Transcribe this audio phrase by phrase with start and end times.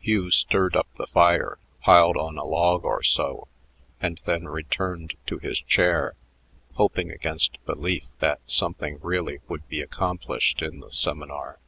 [0.00, 3.46] Hugh stirred up the fire, piled on a log or so,
[4.00, 6.14] and then returned to his chair,
[6.76, 11.58] hoping against belief that something really would be accomplished in the seminar.